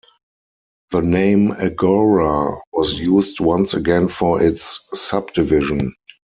[0.89, 5.93] The name agora was used once again for its subdivision.